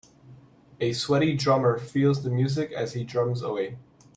[0.79, 3.77] A sweaty drummer feels the music as he drums away.